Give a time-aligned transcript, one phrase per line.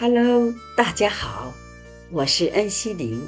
[0.00, 1.52] Hello，大家好，
[2.12, 3.20] 我是恩熙玲。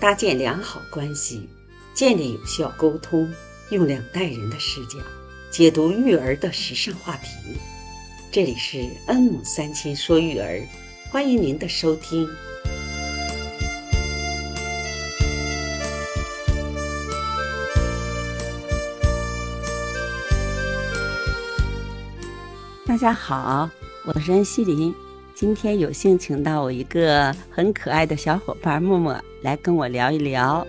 [0.00, 1.48] 搭建良好关系，
[1.94, 3.32] 建立有效沟通，
[3.70, 4.98] 用两代人的视角
[5.52, 7.28] 解读育儿的时尚话题。
[8.32, 10.60] 这里是恩母三千说育儿，
[11.12, 12.28] 欢迎您的收听。
[22.84, 23.70] 大家好，
[24.04, 24.92] 我是恩熙林。
[25.40, 30.66] 今天有幸请到我一个很可爱的小伙伴默默来跟我聊一聊。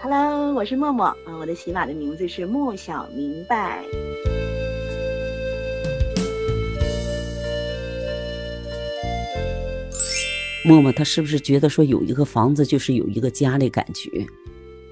[0.00, 3.84] Hello，我是默默，啊，我的喜马的名字是莫小明白。
[10.64, 14.26] 默默他是不是觉得说有一个房子就是有一个家的感觉，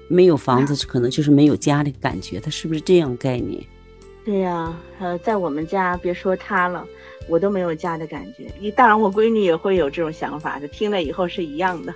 [0.07, 2.39] 没有房子可能就是没有家的感觉？
[2.39, 3.61] 他是不是这样概念？
[4.23, 6.85] 对呀，呃，在我们家，别说他了，
[7.27, 8.51] 我都没有家的感觉。
[8.59, 11.93] 你当然，我闺女也会有这种想法，就听了以后是一样的。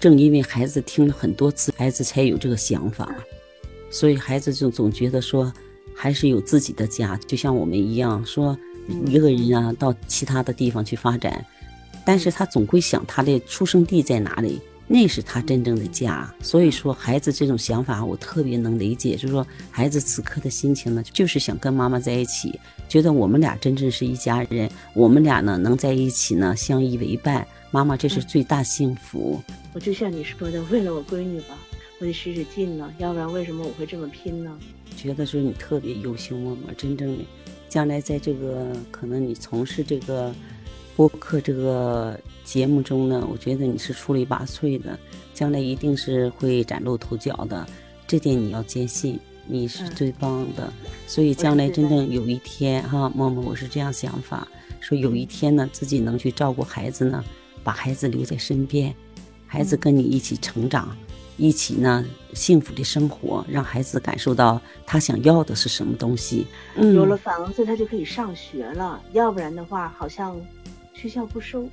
[0.00, 3.14] 正因为孩子听了很多次，孩子才有这个想法，
[3.88, 5.52] 所以孩子就总觉得说，
[5.94, 8.58] 还是有自己的家，就像我们一样，说
[9.06, 11.44] 一个人啊，到其他的地方去发展，
[12.04, 14.60] 但是他总会想他的出生地在哪里。
[14.92, 19.12] 那是他真正的家，所以说孩子这种想法我特别能理解。
[19.14, 29.40] 就是说孩子此刻的心情呢，就是想跟妈妈在一起，觉得我们俩真正是一家人，我们俩呢能在一起呢相依为伴，妈妈这是最大幸福。
[29.72, 31.56] 我就像你说的，为了我闺女吧，
[32.00, 34.58] 我得使使劲呢，要不然为什么我会这么拼呢？
[34.96, 37.24] 觉得说你特别优秀，默默真正的，
[37.68, 40.34] 将来在这个可能你从事这个。
[41.00, 44.98] 播客这个节目中呢，我觉得你是出类拔萃的，
[45.32, 47.66] 将来一定是会崭露头角的，
[48.06, 50.70] 这点你要坚信，你是最棒的。
[51.06, 54.46] 所以将来真正有一天哈，默默我是这样想法，
[54.78, 57.24] 说有一天呢，自己能去照顾孩子呢，
[57.64, 58.94] 把孩子留在身边，
[59.46, 60.94] 孩子跟你一起成长，
[61.38, 62.04] 一起呢
[62.34, 66.46] 幸福的生活，让孩子感受到他想要的是什么东西。
[66.76, 70.38] 有了房子，他就可以上学了，要不然的话，好像。
[71.00, 71.66] 学校不收，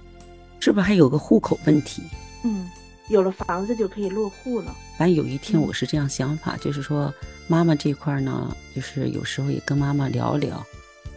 [0.62, 2.02] 是不是还有个户口问题？
[2.46, 2.70] 嗯，
[3.10, 4.74] 有了房子就可以落户了。
[4.98, 7.14] 反正有一天我是这样想法，就是说
[7.46, 10.66] 妈妈这块呢，就是有时候也跟妈妈聊聊，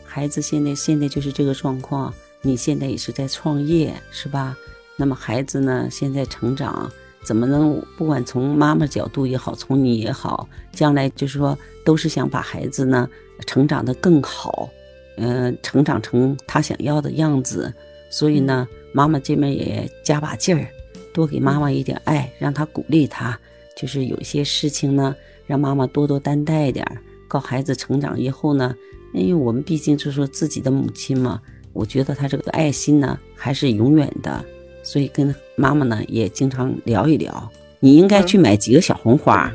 [0.04, 2.12] 孩子现在现在就是这个状况，
[2.43, 4.56] 你现在也是在创业，是吧？
[4.97, 6.91] 那么孩子呢，现在成长
[7.22, 13.09] 怎么能不管从妈妈角度也好，从你也好，将来就是说都是想把孩子呢
[13.47, 14.69] 成长的更好，
[15.16, 17.72] 嗯，成长成他想要的样子。
[18.10, 20.66] 所以呢，妈妈这边也加把劲儿，
[21.15, 23.38] 多给妈妈一点爱，让她鼓励她。
[23.76, 25.16] 就是有些事情呢，
[25.47, 26.98] 让妈妈多多担待一点儿。
[27.28, 28.75] 告孩子成长以后呢，
[29.15, 31.41] 因为我们毕竟就是说自己的母亲嘛，
[31.72, 34.44] 我觉得她这个爱心呢还是永远的。
[34.82, 37.50] 所以跟妈妈呢也经常聊一聊。
[37.78, 39.50] 你应该去买几个小红花。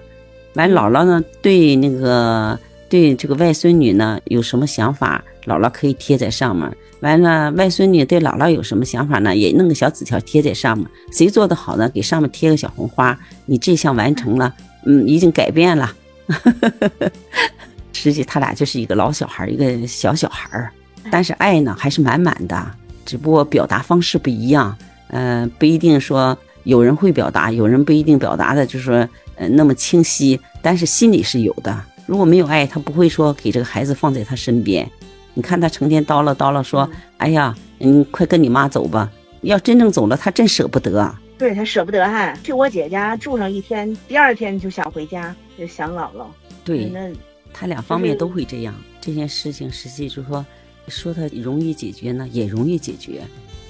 [0.53, 6.69] 完，姥姥呢对那个对这个外孙女呢有什么想法，姥姥可以贴在上面。
[7.01, 9.35] 完了，外孙女对姥姥有什么想法呢？
[9.35, 10.87] 也弄个小纸条贴在上面。
[11.11, 11.87] 谁做的好呢？
[11.89, 13.17] 给上面贴个小红花。
[13.45, 14.53] 你这项完成了，
[14.85, 15.93] 嗯，已经改变了。
[17.93, 20.71] 实际他俩就是一个老小孩，一个小小孩儿，
[21.11, 22.71] 但是爱呢还是满满的，
[23.05, 24.75] 只不过表达方式不一样。
[25.09, 31.79] 嗯，不一定说有人会表达，有人不一定表达的，就是说呃那么清晰，但是心里是有的。
[32.07, 34.89] 如果没有爱，他不会说给这个孩子放在他身边。
[35.35, 41.15] 你看他成天叨唠叨唠说：“哎呀，你快跟你妈走吧。”要真正走了，他真舍不得。
[41.37, 46.25] 对他舍不得哈，去我姐家住上一天，第二天就想回家，就想姥姥。
[46.63, 47.11] 对，那
[47.53, 48.73] 他两方面都会这样。
[48.99, 50.45] 这件事情实际就是说，
[50.87, 53.21] 说他容易解决呢，也容易解决。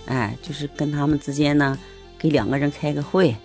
[0.06, 1.78] 哎，就是跟他们之间呢，
[2.18, 3.36] 给两个人开个会，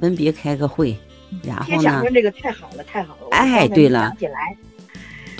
[0.00, 0.96] 分别开个会，
[1.44, 2.02] 然后呢？
[2.12, 3.28] 这个太好了，太好了。
[3.30, 4.12] 哎，对了。
[4.18, 4.56] 起来。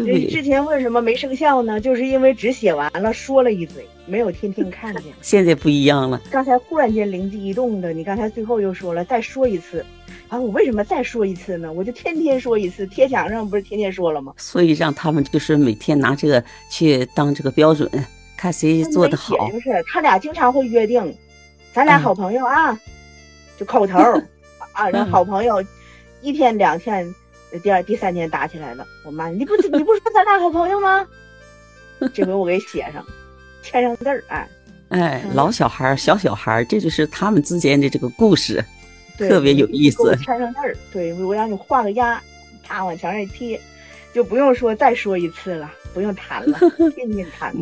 [0.04, 1.81] 对，之前为什么没生效呢？
[1.81, 5.04] 就是因为只写完了，说了一嘴，没有天天看见。
[5.22, 6.20] 现在不一样了。
[6.31, 9.84] 刚才忽然间灵机一动的，你刚才最后又说了，再说一次。
[10.28, 11.70] 啊，我为什么再说一次呢？
[11.70, 14.32] 我就天天说一次，贴墙上不是天天说了吗？
[14.38, 17.87] 所以让他们就是每天拿这个去当这个标准，
[18.37, 19.50] 看谁做的好。
[19.50, 21.14] 就是，他俩经常会约定，
[21.75, 22.78] 咱俩好朋友啊，
[23.58, 23.99] 就口头
[24.72, 25.62] 啊，然后好朋友，
[26.22, 27.14] 一天两天。
[27.60, 31.06] 第二、第三天打起来了，我妈，你不你不说咱俩好朋友吗？
[32.12, 33.04] 这回我给写上，
[33.62, 34.49] 签上字儿，哎，
[34.88, 38.64] 哎，老小孩儿小小孩儿这就是他们之间的这个故事，
[39.19, 40.16] 特别有意思。
[40.16, 42.20] 签上字儿，对我让你画个押，
[42.62, 43.60] 啪往墙上一贴，
[44.12, 46.58] 就不用说再说一次了，不用谈了，
[46.96, 47.54] 天天谈。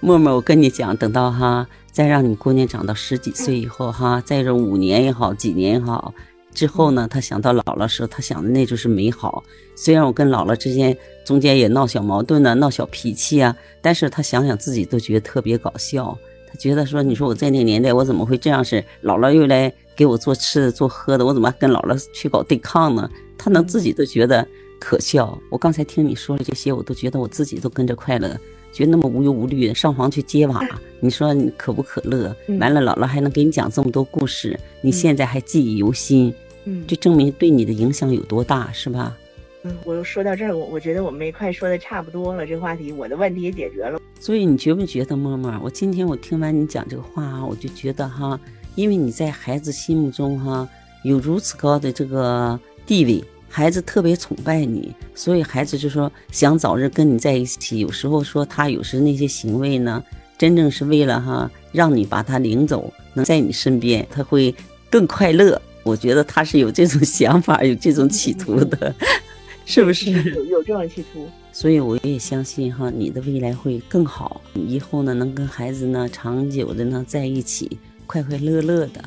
[0.00, 6.14] 默默，我跟你讲，等到哈再让你姑娘长到十几岁以后哈，再这五年也好，几年也好。
[6.54, 9.42] 之后呢，他想到姥姥时候，他想的那就是美好。
[9.74, 16.16] 虽然我跟姥姥之间中间也闹小矛盾呢，闹小脾气啊，但是他想想自己都觉得特别搞笑。
[16.48, 18.82] 他觉得说，你说我在那个年代，我怎么会这样式？
[19.02, 23.10] 姥姥又来给我做吃的、做喝的，我怎么跟姥姥去搞对抗呢？
[23.36, 24.46] 他能自己都觉得
[24.78, 25.36] 可笑。
[25.50, 28.28] 我刚才听你说了这些，我都觉得我自己都跟着快乐，
[28.72, 30.64] 觉得那么无忧无虑的上房去揭瓦，
[31.00, 32.34] 你说你可不可乐？
[32.60, 36.32] 完了，姥姥还能给你讲这么多故事，你现在还记忆犹新。
[36.64, 39.16] 嗯，就证明对你的影响有多大，是吧？
[39.62, 43.98] 嗯，我又说到这儿，我我觉得我们也快说的差不多了，这话题我的问题也解决了。
[44.20, 45.58] 所以你觉不觉得，默默？
[45.62, 48.38] 我今天我听完你讲这个话啊，我就觉得哈，
[48.74, 50.68] 因为你在孩子心目中哈
[51.02, 57.78] 有如此高的这个地位，孩子特别崇拜你，所以孩子就说想早日跟你在一起。
[57.78, 60.02] 有时候说他有时那些行为呢，
[60.36, 64.54] 真正是为了哈让你把他领走，能在你身边，他会
[64.90, 65.60] 更快乐。
[65.84, 68.94] 我觉得他是有这种想法， 有这种企图的，
[69.64, 70.10] 是不是？
[70.10, 79.04] 有有这种企图，所以我也相信哈，你的未来会更好，以后呢能跟孩子呢长久的呢在一起，快快乐乐的，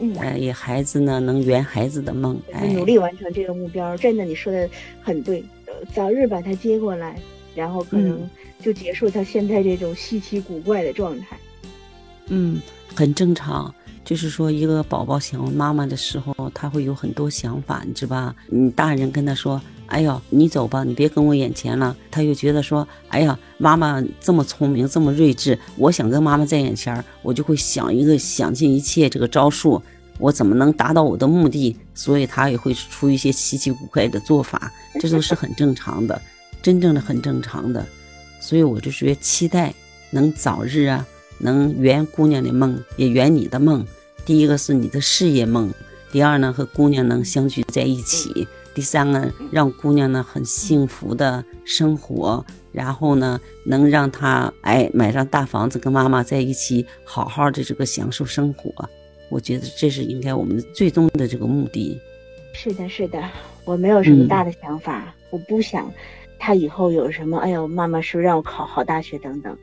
[0.00, 3.96] 嗯，哎，也孩子呢能圆孩子的梦，哎，努力完成这个目标。
[3.96, 4.68] 真的，你说的
[5.02, 5.44] 很对，
[5.94, 7.20] 早日把他接过来，
[7.54, 8.28] 然后可能
[8.62, 11.38] 就结束他现在这种稀奇古怪的状态。
[12.28, 12.60] 嗯，
[12.94, 13.74] 很正常。
[14.08, 18.34] 就是说，一个宝宝想妈妈的时候，他会有很多想法，你知吧？
[18.46, 29.82] 你大人跟他说：“哎呦，你走吧，你别跟我眼前了。”他又觉得说：“哎呀，妈妈这么聪明，这么睿智，我想跟妈妈在眼前，我就会想一个想尽一切这个招数，
[30.18, 36.18] 我怎么能达到我的目的？”所以他也会出一些稀奇古怪的做法， 这都是很正常的，
[36.62, 37.86] 真正的很正常的。
[38.40, 39.74] 所以我就是期待
[40.10, 41.06] 能早日啊，
[41.38, 43.86] 能圆姑娘的梦，也圆你的梦。
[44.28, 45.72] 第一个是你的事业梦，
[46.12, 58.70] 第二呢和姑娘能相聚在一起，第三个让姑娘呢很幸福的生活，然后呢能让她哎买上大房子跟妈妈在一起好好的这个享受生活，
[59.30, 61.98] 我觉得这是应该我们最终的这个目的。
[62.52, 63.24] 是的，是的，
[63.64, 65.90] 我没有什么大的想法，我不想
[66.38, 69.56] 他以后有什么，哎呦妈妈是不是让我考好大学等等。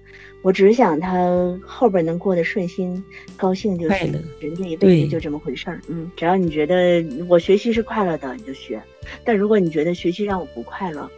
[0.45, 3.03] 我只想他后边能过得顺心、
[3.35, 4.13] 高兴就行。
[4.39, 5.81] 人这一辈子就这么回事儿。
[5.87, 8.77] 嗯，只要你觉得我学习是快乐的，你就学；
[9.23, 11.09] 但如果你觉得学习让我不快乐，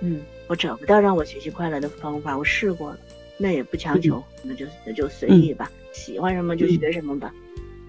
[0.00, 2.98] 嗯，我找不到让我学习快乐的方法，我试过了，
[3.36, 7.34] 那也不强求，那就那就随意吧，喜欢什么就学什么吧。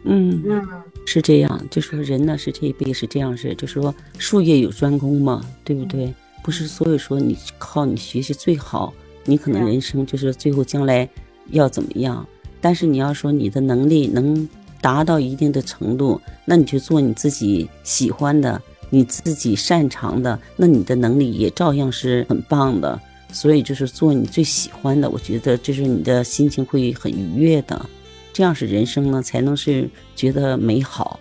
[0.05, 0.67] 嗯嗯，
[1.05, 1.67] 是这样。
[1.69, 6.11] 就说人呢是这一辈子是这样是，就说术业有专攻嘛，对不对？
[6.43, 8.91] 不是所以说你靠你学习最好。
[9.29, 11.07] 你可能人生就是最后将来
[11.51, 12.25] 要怎么样，
[12.59, 14.49] 但是你要说你的能力能
[14.81, 18.59] 达到一定的程度，那你就做你自己喜欢的、
[18.89, 22.99] 你自己擅长的，那你的能力也照样是很棒的。
[23.31, 27.87] 所以就是做你最喜欢的，我觉得这是你的心情会很愉悦的，
[28.33, 31.19] 这样是人生呢才能是觉得美好。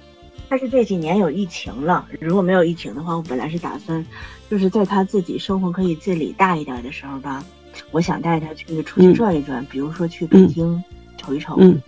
[0.48, 4.02] 但是这几年有疫情了，如果没有疫情的话，我本来是打算
[4.48, 7.44] 就是在他自己生活可以自理大一点的时候吧。
[7.90, 10.82] 我想带他去出去转一转，比如说去北京
[11.16, 11.56] 瞅一瞅。
[11.60, 11.80] 嗯。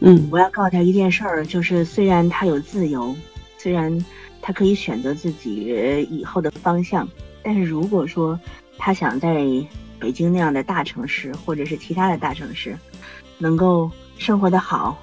[0.00, 3.14] 嗯，我要告诉他一件事儿，就是虽然他有自由，
[3.56, 4.04] 虽然
[4.42, 7.08] 他可以选择自己以后的方向，
[7.42, 8.38] 但是如果说
[8.76, 9.46] 他想在
[9.98, 12.76] 北京那样的大城市，或者是其他的大城市，
[13.38, 14.98] 能够生活的好，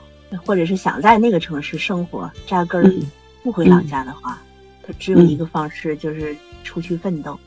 [0.46, 2.94] 或者是想在那个城市生活扎根儿，
[3.42, 4.40] 不回老家的话，
[4.84, 7.40] 他只有一个方式，就是出去奋斗。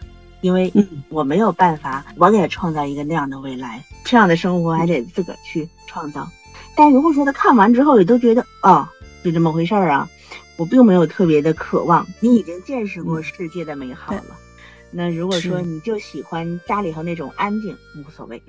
[0.44, 0.70] 因为
[1.08, 6.28] 我没有办法，我给他创造一个那样的未来，这样的生活还得自个儿去创造。
[6.76, 8.86] 但如果说他看完之后也都觉得，哦，
[9.24, 10.06] 就这么回事儿啊，
[10.58, 12.06] 我并没有特别的渴望。
[12.20, 14.36] 你已经见识过世界的美好了，
[14.90, 18.42] 那如果说你就喜欢家里头那种安静，无所谓。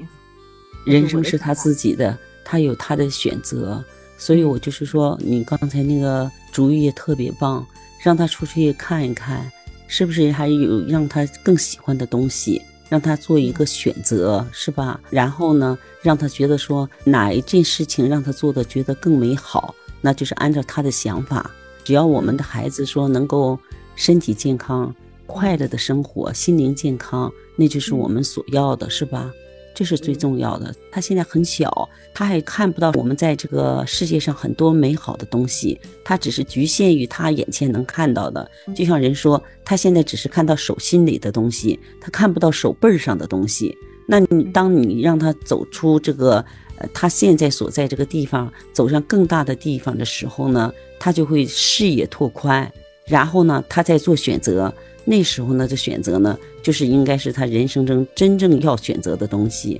[0.86, 3.82] 人生是他自己的，他有他的选择，
[4.18, 7.66] 所以我就是说，你刚才那个主意也特别棒，
[8.04, 9.50] 让他出去看一看。
[9.88, 15.00] 是不是还有让他更喜欢的东西，让他做一个选择，是吧？
[15.10, 21.50] 然后呢，让他觉得说哪一件事情让他做的觉得更美好，那就是按照他的想法。
[21.84, 23.60] 只要我们的孩子说能够
[23.96, 24.94] 身体健康、
[25.28, 29.32] 快乐的生活、心灵健康，那就是我们所要的，是吧？
[29.76, 30.74] 这是最重要的。
[30.90, 38.50] 他现在很小，他还看不到我们在这个世界上很多美好的东西，他只是局限于他眼前能看到的。
[38.74, 43.78] 就像人说，他现在只是看到手心里的东西，他看不到手背上的东西。
[44.08, 46.44] 那你当你让他走出这个
[46.78, 52.72] 呃，他现在所在这个地方走向更大的地方的时候呢，他就会视野拓宽，
[53.06, 54.74] 然后呢，他在做选择。
[55.08, 59.80] 那时候呢，这选择呢，就是应该是他人生中真正要选择的东西，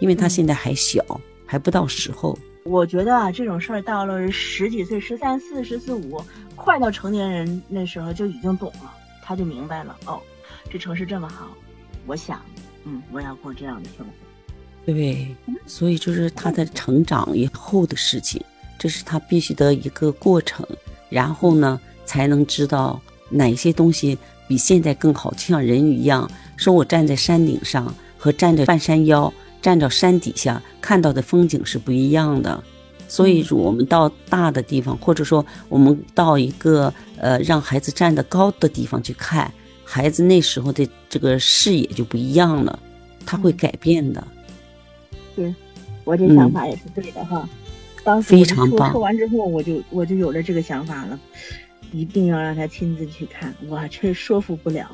[0.00, 1.02] 因为他现在还小，
[1.46, 2.38] 还不到时候。
[2.64, 6.20] 我觉得啊，这种事儿到了十几岁、十三四、十四五，
[6.54, 8.92] 快到成年人那时候就已经懂了，
[9.22, 9.96] 他就明白了。
[10.04, 10.20] 哦，
[10.70, 11.48] 这城市这么好，
[12.06, 12.42] 我想，
[12.84, 14.12] 嗯，我要过这样的生活。
[14.84, 18.42] 对，所以就是他的成长以后的事情，
[18.78, 20.66] 这是他必须的一个过程，
[21.08, 24.18] 然后呢，才能知道哪些东西。
[24.48, 32.62] 比现在更好，就像人一样，说我站在山顶上和站在半山腰、站到山底下看到的风景是不一样的。
[33.08, 39.48] 所以，我们到大的地方，或者说我们到一个呃让孩子站得高的地方去看，
[39.84, 42.76] 孩子那时候的这个视野就不一样了，
[43.24, 44.26] 他会改变的。
[45.36, 45.54] 对，
[46.02, 47.48] 我这想法也是对的哈。
[48.02, 48.90] 当时非常棒。
[48.90, 51.18] 说完之后，我就我就有了这个想法了。
[51.92, 54.86] 一定要让他亲自去看，我这说服不了。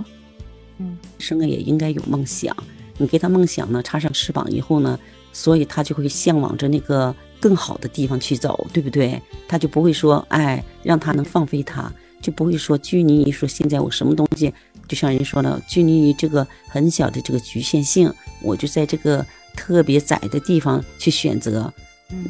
[0.79, 2.57] 嗯，生也应该有梦想，
[2.99, 4.99] 你给他梦想呢，插上翅膀以后呢，
[5.33, 9.21] 所以他就会向往着那个更好的地方去走，对不对？
[9.47, 14.53] 他就不会说，哎，让他能放飞他，就不会说拘泥于说现在我什么东西，
[14.89, 21.73] 就像人说了，拘泥于这个很小的这个局限性，我就在这个特别窄的地方去选择，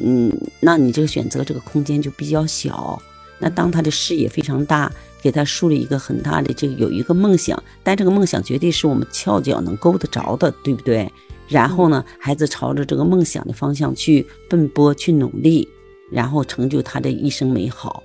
[0.01, 3.01] 嗯，那你这个选择这个空间就比较小。
[3.39, 11.11] 那当他的视野非常大，给他树立一个很大的这个有一个梦想，但这个梦想绝对是我们翘脚能够得着的，对不对？
[11.49, 15.67] 然后呢，孩子朝着这个梦想的方向去奔波、去努力，
[16.09, 18.01] 然后成就他的一生美好。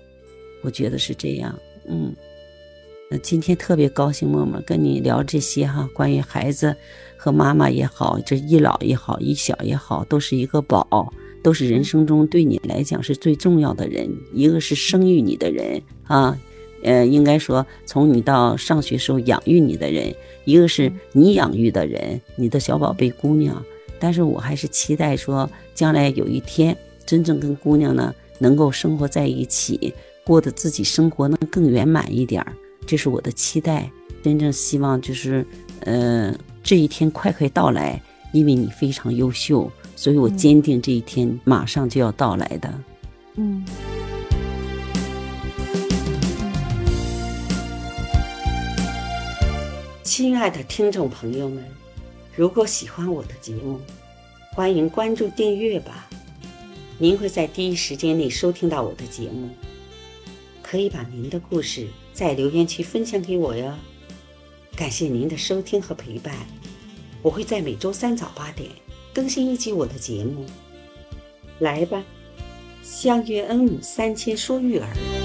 [0.62, 1.56] 我觉得是这样。
[1.88, 2.14] 嗯，
[3.11, 6.75] 那今天特别高兴，默默跟你聊这些哈，关于孩子
[7.16, 11.12] 和妈妈也好，这一老也好，一小也好，都是一个宝。
[11.49, 16.38] 都是人生中对你来讲是最重要的人，一个是生育你的人啊，
[16.83, 20.14] 呃，应该说从你到上学时候养育你的人，
[20.45, 23.64] 一个是你养育的人，你的小宝贝姑娘。
[23.99, 26.76] 但是我还是期待说，将来有一天
[27.07, 29.95] 真正跟姑娘呢能够生活在一起，
[30.26, 32.52] 过得自己生活能更圆满一点儿，
[32.87, 33.90] 这是我的期待。
[34.23, 35.47] 真正希望就是，
[35.81, 37.99] 呃，这一天快快到来，
[38.35, 39.73] 因为你非常优秀。
[39.99, 42.73] 所以我坚定这一天马上就要到来的。
[43.35, 43.64] 嗯。
[50.05, 51.64] 亲爱的听众朋友们，
[52.37, 53.81] 如果喜欢我的节目，
[54.52, 56.09] 欢迎关注订阅吧。
[56.97, 59.50] 您会在第一时间内收听到我的节目。
[60.62, 63.75] 可以把您的故事在留言区分享给我哟。
[64.76, 66.33] 感谢您的收听和陪伴，
[67.21, 68.71] 我会在每周三早八点。
[69.18, 70.46] 更新一集我的节目，
[71.58, 72.04] 来吧，
[72.84, 75.17] 相约恩母三千说育儿。